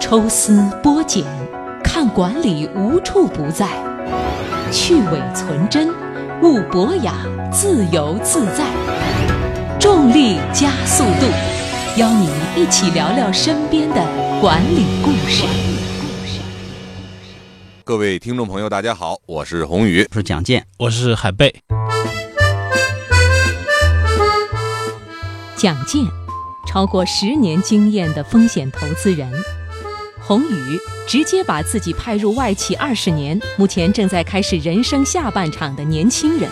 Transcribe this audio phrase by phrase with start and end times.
[0.00, 1.24] 抽丝剥茧，
[1.82, 3.68] 看管理无处不在，
[4.70, 5.88] 去伪存真，
[6.42, 7.14] 悟博雅，
[7.52, 8.64] 自由自在。
[9.80, 11.26] 重力加速度，
[11.96, 13.96] 邀你一起聊聊身边的
[14.40, 15.44] 管理故事。
[17.84, 20.06] 各位听众朋友，大家好，我是宏宇。
[20.10, 21.54] 我是蒋健，我是海贝。
[25.56, 26.04] 蒋健，
[26.66, 29.30] 超过十年经验的风险投资人；
[30.20, 36.50] 宏宇直接把自己派入外企二十年，目前正在开始人生下半场的年轻人；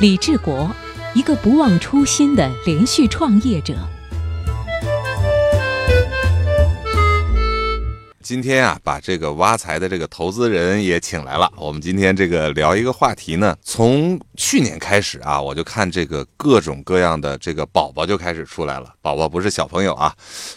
[0.00, 0.70] 李志国，
[1.14, 3.74] 一个不忘初心的连续创业者。
[8.24, 11.52] 今天啊，把这个挖财的这个投资人也请来了。
[11.58, 18.94] 我们今天这个聊一个话题呢，从去年开始啊，我就看这个各种各样的这个宝宝就开始出来了。
[19.02, 20.10] 宝宝不是小朋友啊，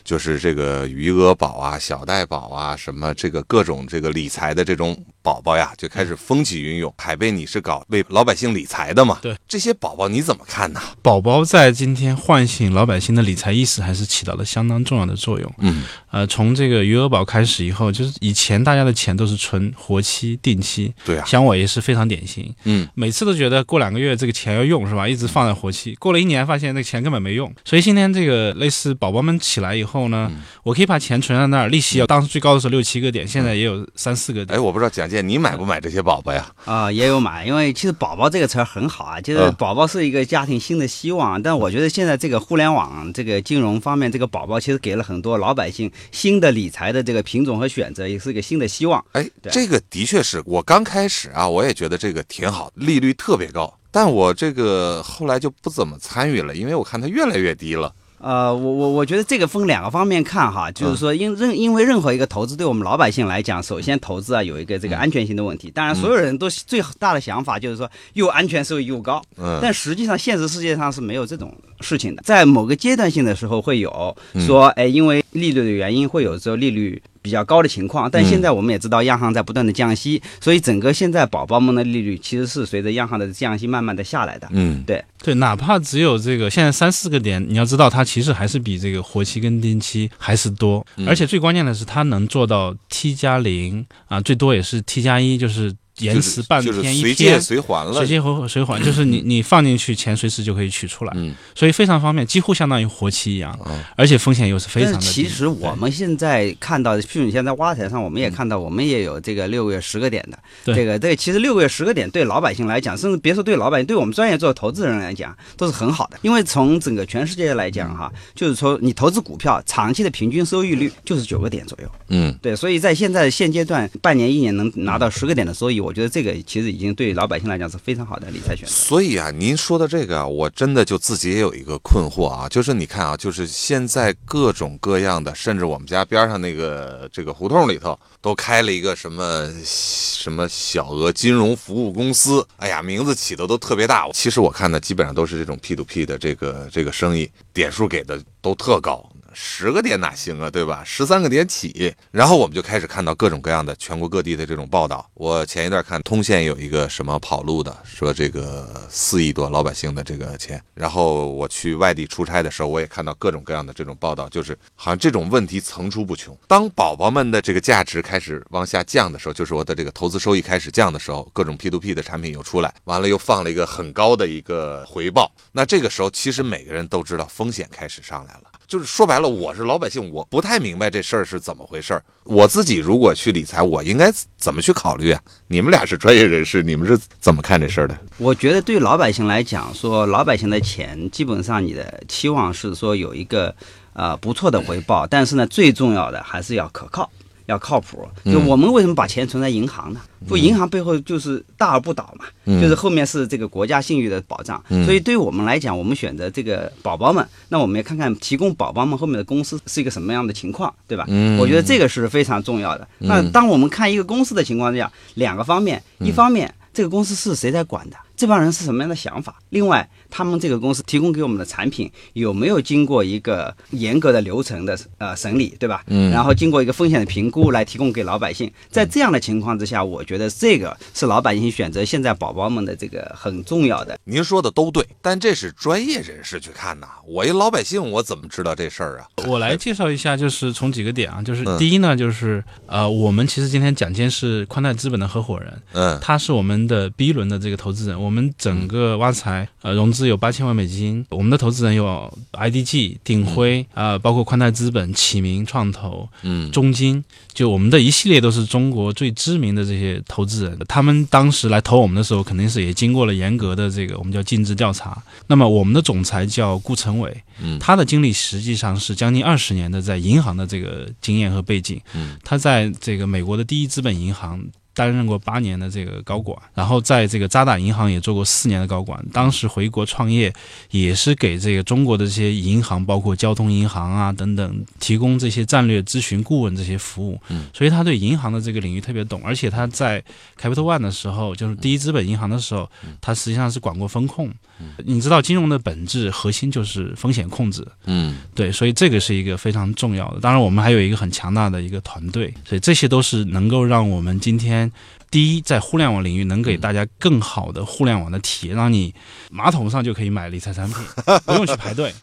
[0.05, 6.93] 就是这个余额宝啊、小贷宝啊，什么这个各种这个理财的这种宝宝呀，就开始风起云涌。
[6.97, 9.19] 海贝，你是搞为老百姓理财的嘛？
[9.21, 10.79] 对，这些宝宝你怎么看呢？
[11.01, 15.53] 宝宝在今天唤醒老百姓的理财意识，还是起到了相当重要的作用。
[15.57, 22.53] 嗯，呃，从这个余额宝开始以后，就是以前大家的钱都是存活期、定期，对啊，像我也是非常典型。
[22.63, 25.07] 嗯，每次都觉得过两个月这个钱要用是吧？
[25.07, 27.53] 一直放在活期，过了一年发现那个钱根本没用。
[27.63, 30.31] 所以今天这个类似宝宝们起来以后呢，
[30.63, 34.57] 我可以把钱存在那儿，利息要当时最高的时候六七个点，现在也有三四个点。
[34.57, 36.45] 哎，我不知道蒋健你买不买这些宝宝呀？
[36.65, 41.41] 啊、也有买，因为其实宝宝这个词儿很好啊，就是嗯宝宝是一个家庭新的希望。
[41.41, 49.03] 但我觉得现在这个互联网这个金融方面，这个宝宝其实给了很多老百姓新的理财的这个品种和选择，也是一个新的希望。
[49.11, 57.93] 哎，对这个的确是我刚开始啊，我也觉得这个挺好，利率特别高，但我这个后来就不怎么参与了，因为我看它越来越低了。
[58.19, 65.69] 呃，我我我觉得这个分两个方面看哈，就是说因任因为任何一个投资对我们老百姓来讲，首先投资啊有一个这个安全性的问题。
[65.69, 72.23] 当然，所有人都最大的想法就是说又安全收益又高，嗯，但实际上现实世界上是没有这种事情的。
[72.23, 76.99] 在某个阶段性的时候会有嗯说，哎，因为利率的原因会有时候利率。
[77.27, 84.47] 比较高的情况，但现在我们也知道央行在不断的降息，所以整个现在宝宝们的利率其实是随着央行的降息慢慢的下来的。
[84.51, 91.05] 嗯，对，对，哪怕只有这个现在三四个点，你要知道它其实还是比这个活期跟定期还是多，嗯。
[91.05, 97.39] 而且最关键的是它能做到 T 加零啊，最多也是 T 加一，就是延迟半就是天、一随借。
[97.39, 98.07] 随还了随。
[98.07, 105.05] 借回随还，就是你 你放进去钱随时就可以取出来，嗯所以非常方便，几乎相当于活期一样，嗯而且风险又是非常的低。
[105.05, 110.37] 其实我们现在看到的，譬如你现在挖财上，我们也看到，我们也有这个六个月十个点的。
[110.65, 116.17] 对这个这个其实六个月十个点对老百姓来讲，甚至别说对老百姓，对我们专业做投资人来讲，都是很好的。
[116.21, 121.91] 因为从整个全世界来讲哈，就是说你投资股票，长期的平均收益率就是九个点左右。
[122.09, 128.71] 嗯，对，所以在现在现阶段，半年一年能拿到十个点的收益，我觉得这个其实已经对老百姓来讲是非常好的理财选择。
[128.73, 144.09] 所以啊，您说的这个，我真的就自己也有一个困惑啊，就是你看啊，就是现在各种各样的，甚至我们家边上那个这个胡同里头都开了一个什么什么小额金融服务公司，哎呀，名字起的都特别大。
[144.11, 149.09] 其实我看的基本上都是这种 P to P 的这个这个生意，点数给的都特高。
[149.39, 150.81] 十个点哪行啊，对吧？
[150.83, 155.07] 十三个点起，然后我们就开始看到各种各样的全国各地的这种报道。
[155.13, 160.59] 我前一段看通县有一个什么跑路的，说这个四亿多老百姓的这个钱。
[160.73, 166.35] 然后我去外地出差的时候，我也看到各种各样的这种报道，就是好像这种问题层出不穷。
[166.47, 175.31] 当宝宝们的这个价值开始往下降的时候，就是我的这个投资收益开始降的时候，各种 P to P 的产品又出来，完了又放了一个很高的一个回报。
[175.51, 178.41] 那这个时候，其实每个人都知道风险开始上来了。
[178.67, 182.03] 就是说白了，我是老百姓，我不太明白这事儿是怎么回事儿。
[182.25, 185.21] 我自己如果去理财，我应该怎么去考虑啊？
[185.47, 187.97] 你们俩是专业人士，你们是怎么看这事儿的？
[188.17, 193.55] 我觉得对老百姓来讲，说老百姓的钱，基本上你的期望是说有一个
[193.93, 197.09] 呃不错的回报，但是呢，最重要的还是要可靠。
[197.47, 199.99] 要靠谱，就我们为什么把钱存在银行呢？
[200.27, 202.25] 不，银行背后就是大而不倒嘛，
[202.61, 204.61] 就是后面是这个国家信誉的保障。
[204.85, 211.05] 所以对于我们来讲，我们选择这个宝宝们，那我们也看看提供宝宝们后面的公司是一个什么样的情况，对吧？
[211.39, 212.87] 我觉得这个是非常重要的。
[212.99, 217.95] 那当我们看一个公司的情况下，两个方面，一方面这个公司是谁在管的？
[218.17, 219.35] 这帮人是什么样的想法？
[219.49, 225.83] 另外，他们这个公司提供给我们的产品有没有经过一个严格的流程的呃审理，对吧？
[225.87, 228.51] 嗯然后经过一个风险的评估来提供给老百姓。
[228.69, 233.99] 在这样的情况之下，我觉得这个是老百姓选择现在宝宝们的这个很重要的。
[234.03, 239.07] 您说的都对，但这是专业人士去看呐，我一老百姓我怎么知道这事儿啊？
[239.27, 256.49] 我来介绍一下，就是从几个点啊，就是嗯第一呢，就是呃，我们其实今天蒋坚是宽带资本的合伙人，嗯他是我们的 B 轮的这个投资人，我们整个挖财呃融资有八千万美金，我们的投资人有 IDG、鼎晖啊、呃包括宽带资本、启明创投、嗯。
[256.51, 265.03] 中金，就我们的一系列都是中国最知名的这些投资人，他们当时来投我们的时候，肯定是也经过了严格的这个我们叫尽职调查。
[265.27, 267.59] 那么我们的总裁叫顾成伟，嗯。
[267.59, 271.81] 他的经历实际上是将近二十年的在银行的这个经验和背景。
[271.93, 272.17] 嗯。
[272.23, 274.41] 他在这个美国的第一资本银行
[274.77, 279.03] 担任过八年的这个高管，然后在这个渣打银行也做过四年的高管。
[279.11, 280.31] 当时回国创业，
[280.69, 287.19] 也是给这个中国的这些银行，包括交通银行啊等等，提供这些战略咨询顾问这些服务。
[287.29, 289.99] 嗯，所以他对银行的这个领域特别懂，而且他在
[290.39, 292.69] Capital One 的时候，就是第一资本银行的时候，
[293.01, 294.27] 他实际上是管过风控。
[294.59, 300.19] 嗯你知道金融的本质核心就是风险控制，嗯对，所以这个是一个非常重要的。
[300.19, 304.66] 当然，我们还有一个很强大的一个团队，所以这些都是能够让我们今天
[305.09, 308.93] 第一在互联网领域能给大家更好的互联网的体验，让你
[309.29, 310.77] 马桶上就可以买理财产品，
[311.25, 311.93] 不用去排队。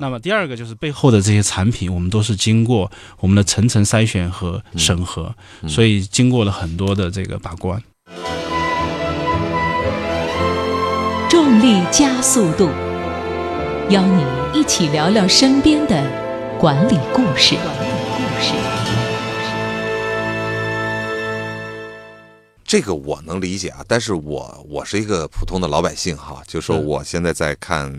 [0.00, 2.88] 那么第二个就是背后的这些产品，我们都是经过
[3.18, 5.34] 我们的层层筛选和审核，
[5.66, 7.82] 所以经过了很多的这个把关。
[11.28, 12.70] 重力加速度，
[13.90, 14.24] 邀你
[14.54, 16.00] 一起聊聊身边的
[16.60, 17.56] 管理故事。
[17.56, 18.71] 管理故事。
[22.72, 27.92] 这个我能理解啊，但是我我是一个普通的老百姓哈，就说我现在在看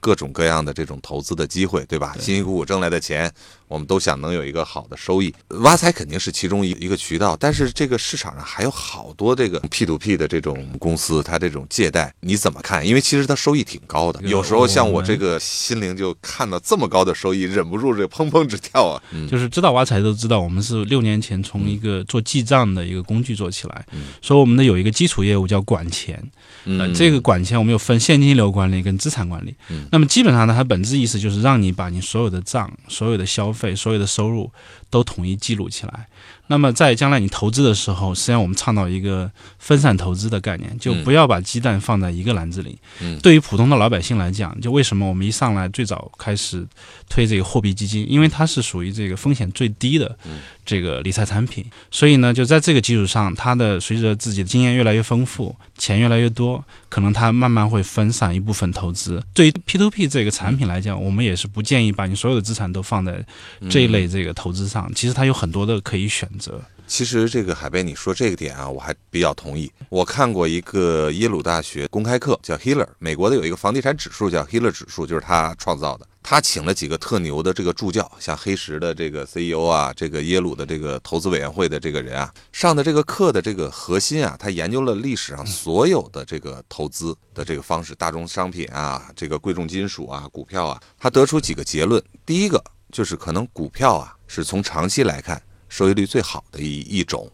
[0.00, 2.14] 各种各样的这种投资的机会，对吧？
[2.18, 3.30] 辛辛苦苦挣来的钱，
[3.68, 5.32] 我们都想能有一个好的收益。
[5.60, 12.86] 挖财肯定是其中一一个渠道，但是这个市场上还有好多这个 P to P 的这种公司，它这种借贷你怎么看？
[12.86, 19.02] 因为其实它收益挺高的，有时候像我这个心灵就看到这么高的收益，忍不住这砰砰直跳啊。
[19.12, 23.86] 嗯就是知道挖财都知道，我们是六年前从一个做记账的一个工具做起来，
[24.22, 26.16] 所以我们的有一个基础业务叫管钱，
[26.64, 29.54] 呃，嗯，这个管钱我们有分现金流管理跟资产管理。
[29.90, 34.50] 那么基本上呢，它本质意思就是让你把你所有的账、所有的消费、所有的收入
[34.88, 36.06] 都统一记录起来。
[36.50, 39.30] 那么在将来你投资的时候，实际上我们倡导一个
[39.60, 42.76] 分散投资的概念，就不要把鸡蛋放在一个篮子里。
[43.00, 46.66] 嗯对于普通的老百姓来讲，就为什么我们一上来最早开始
[47.08, 50.18] 推这个货币基金，因为它是属于这个风险最低的
[50.66, 59.22] 这个理财产品，所以呢，就在这个基础上，它的随着自己的经验越来越丰富，钱越来越多，可能它慢慢会分散一部分投资。
[59.32, 63.24] 对于 P to P 这个产品来讲，我们也是不建议把你所有的资产都放在
[63.70, 64.90] 这一类这个投资上。
[64.96, 66.60] 其实它有很多的可以选择。
[66.86, 69.70] 其实这个海贝你说这个点啊，我还比较同意。
[69.88, 76.06] 我看过一个耶鲁大学公开课，叫 Hiller，美国的有一个房地产指数叫 Hiller 指数，就是他创造的。
[76.22, 92.02] 他请了几个特牛的这个助教，像黑石的这个 CEO 啊，这个耶鲁的这个投资委员会的这个人啊，上的这个课的这个核心啊，他研究了历史上所有的这个投资的这个方式，大宗商品啊，这个贵重金属啊，股票啊，他得出几个结论。
[92.26, 97.30] 第一个就是可能股票啊是从长期来看收益率最好的一一种，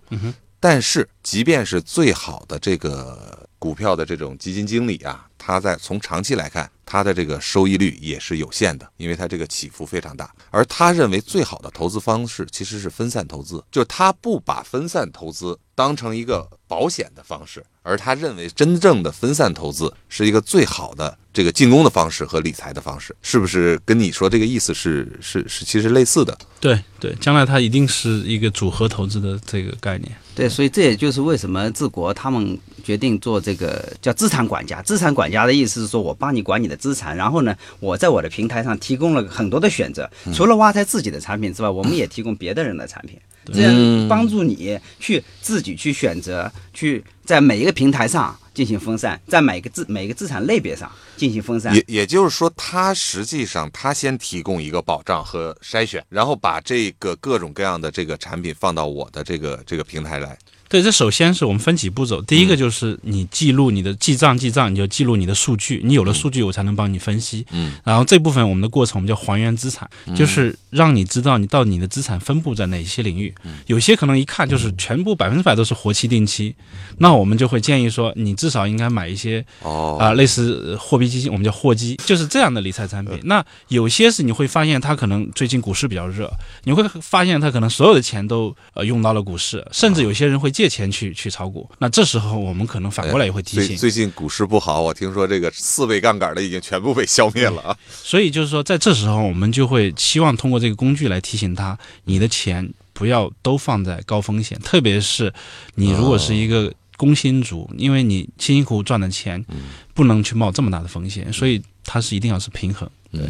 [0.61, 10.33] 但是即便是最好的这个股票的这种基金经理啊，他在从长期来看，他的这个收益率也是有限的，因为他这个起伏非常大。
[10.53, 26.39] 而他认为最好的投资方式其实是分散投资，就是他不把分散投资当成一个保险的方式，而他认为真正的分散投资是一个最好的这个进攻的方式和理财的方式，是不是跟你说这个意思是是是其实类似的？
[26.61, 30.17] 对对，将来它一定是一个组合投资的这个概念。
[30.37, 34.81] 对，所以这也就是为什么治国他们决定做这个叫资产管家。
[34.83, 43.19] 资产管家的意思是说我帮你管你的资产，然后呢，我在我的平台上提供了很多的选择，除了挖财自己的产品之外，我们也提供别的人的产品，
[43.53, 51.75] 这样帮助你去自己去选择，去在每一个平台上进行分散，在每个资每个资产类别上进行分散。
[51.75, 60.39] 也也就是说，他实际上他先提供一个保障和筛选，然后把这个各种各样的这个产品放到我的这个这个平台来，
[60.69, 62.21] 对，这首先是我们分几步走。
[62.23, 67.47] 第一个就是你记录你的记账，记账你就记录你的数据，你有了数据，我才能帮你分析。
[67.53, 73.33] 嗯，然后这部分我们的过程我们叫还原资产，就是让你知道你到底你的资产分布在哪些领域。
[73.67, 76.55] 有些可能一看就是全部百分之百都是活期定期，
[76.99, 83.19] 那我们就会建议说，你至少应该买一些哦啊、类似呃货币基金，我们叫货基，就是这样的理财产品。
[83.23, 86.29] 那有些是你会发现它可能最近股市比较热，
[86.65, 91.69] 你会发现它可能所有的钱都呃用到了股市，甚至有些人会借钱去去炒股。
[91.77, 97.77] 那这时候我们可能反过来也会提最醒，最近股市不好，我听说这个四倍杠杆的已经全部被消灭了啊。
[97.93, 105.31] 所以就是说在这时候我们就会希望通过这个工具来提醒他，你的钱不要都放在高风险，特别是
[105.75, 109.45] 你如果是一个工薪族，因为你辛辛苦苦赚的钱，
[109.93, 112.89] 不能去冒这么大的风险，所以它是一定要是平衡。
[113.13, 113.21] 对。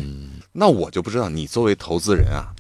[0.52, 2.54] 那我就不知道，你作为投资人啊，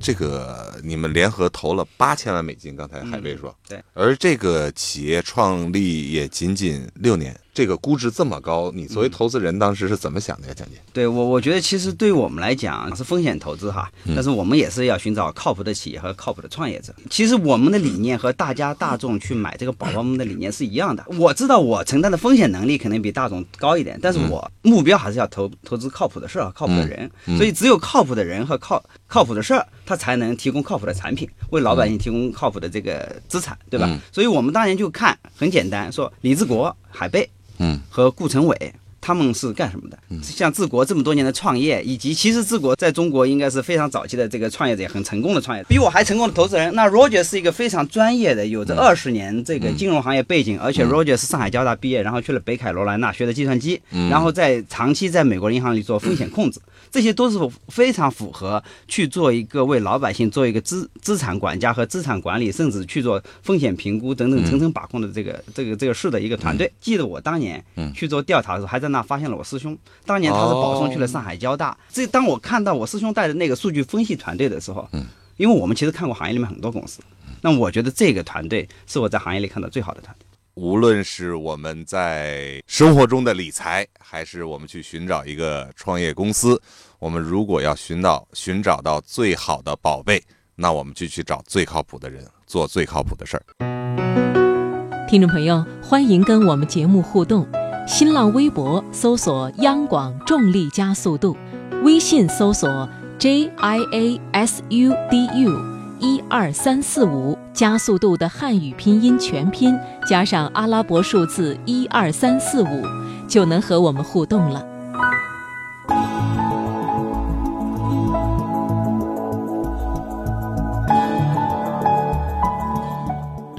[0.00, 10.80] 这个你们联合投了八千万美金，刚才海贝说，对，而这个企业创立也仅仅六年，这个估值这么高，你作为投资人当时是怎么想的呀，蒋姐？
[10.94, 16.94] 对我，我觉得其实对于我们来讲是风险投资哈，但是我们也是要寻找靠谱的企业和靠谱的创业者。
[17.10, 21.04] 其实我们的理念和大家大众去买这个宝宝们的理念是一样的。
[21.18, 27.10] 我知道我承担的风险能力可能比大众高一点，但是我目标还是要投投资靠谱的事儿和靠谱的人。
[27.36, 33.84] 所以只有靠谱的人和靠靠谱的事儿，他才能提供靠谱的产品，为老百姓提供靠谱的这个资产，对吧？
[33.86, 37.28] 嗯所以我们当年就看很简单，说李志国、海贝，
[37.60, 38.74] 嗯和顾成伟。
[39.00, 39.98] 他们是干什么的？
[40.22, 45.62] 像治国这么多年的创业，以及其实治国在中国应该是非常早期的这个创业者，也很成功的创业。
[45.62, 46.74] 者，比我还成功的投资人。
[46.74, 53.80] 那 Roger 是一个非常专业的，有着二十年这个金融行业背景，而且 Roger 是上海交大毕业，然后去了北卡罗来纳学的计算机，
[54.10, 57.38] 然后在长期在美国银行里做风险控制，这些都是
[57.68, 66.70] 非常符合去做一个为老百姓做一个资资产管家和资产管理，甚至去做风险评估等等层层把控的这个这个这个事的一个团队。
[66.80, 67.64] 记得我当年
[67.94, 71.76] 去做调查的时候，还在那发现了我师兄，当年他是保送去了上海交大。
[71.90, 75.04] 这当我看到我师兄带的那个数据分析团队的时候，嗯
[75.36, 77.00] 因为我们其实看过行业里面很多公司，
[77.40, 80.26] 那我觉得这个团队是我在行业里看到最好的团队。
[80.54, 86.60] 无论是我们在生活中的理财，还是我们去寻找一个创业公司，
[86.98, 90.22] 我们如果要寻到寻找到最好的宝贝，
[90.54, 95.08] 那我们就去找最靠谱的人，做最靠谱的事儿。
[95.08, 97.48] 听众朋友，欢迎跟我们节目互动。
[97.90, 101.36] 新浪微博搜索“央广重力加速度”，
[101.82, 105.60] 微信搜索 “j i a s u d u”，
[105.98, 112.84] 一二三四五加速度的汉语拼音全拼加上阿拉伯数字一二三四五，
[113.26, 114.64] 就能和我们互动了。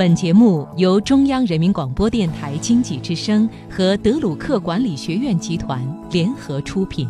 [0.02, 5.80] 本节目由中央人民广播电台经济之声和德鲁克管理学院集团
[6.10, 7.08] 联合出品。